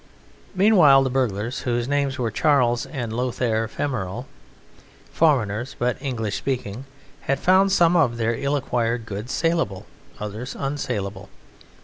Meanwhile 0.55 1.03
the 1.03 1.11
burglars, 1.11 1.59
whose 1.59 1.87
names 1.87 2.17
were 2.17 2.31
Charles 2.31 2.87
and 2.87 3.13
Lothair 3.13 3.67
Femeral, 3.67 4.25
foreigners 5.11 5.75
but 5.77 6.01
English 6.01 6.35
speaking, 6.37 6.85
had 7.29 7.39
found 7.39 7.71
some 7.71 7.95
of 7.95 8.17
their 8.17 8.33
ill 8.33 8.55
acquired 8.55 9.05
goods 9.05 9.31
saleable, 9.31 9.85
others 10.19 10.55
unsaleable. 10.55 11.29